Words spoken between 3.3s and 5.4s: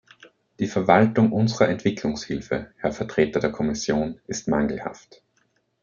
der Kommission, ist mangelhaft.